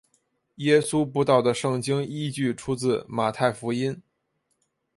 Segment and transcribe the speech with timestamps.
[0.55, 4.01] 耶稣步道的圣经依据出自马太福音。